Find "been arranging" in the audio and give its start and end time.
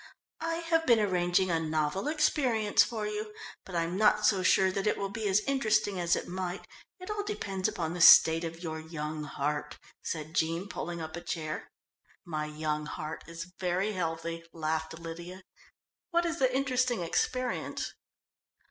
0.87-1.51